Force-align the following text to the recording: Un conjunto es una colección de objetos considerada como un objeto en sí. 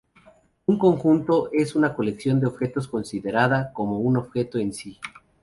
Un 0.65 0.79
conjunto 0.79 1.51
es 1.53 1.75
una 1.75 1.93
colección 1.93 2.39
de 2.39 2.47
objetos 2.47 2.87
considerada 2.87 3.71
como 3.71 3.99
un 3.99 4.17
objeto 4.17 4.57
en 4.57 4.73
sí. 4.73 4.97